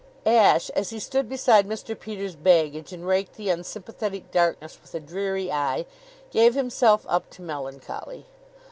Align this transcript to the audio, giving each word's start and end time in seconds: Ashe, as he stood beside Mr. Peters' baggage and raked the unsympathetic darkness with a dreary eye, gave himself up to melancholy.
Ashe, 0.25 0.71
as 0.71 0.89
he 0.89 0.97
stood 0.99 1.29
beside 1.29 1.67
Mr. 1.67 1.93
Peters' 1.99 2.35
baggage 2.35 2.91
and 2.91 3.05
raked 3.05 3.35
the 3.35 3.49
unsympathetic 3.51 4.31
darkness 4.31 4.79
with 4.81 4.95
a 4.95 4.99
dreary 4.99 5.51
eye, 5.51 5.85
gave 6.31 6.55
himself 6.55 7.05
up 7.07 7.29
to 7.29 7.43
melancholy. 7.43 8.25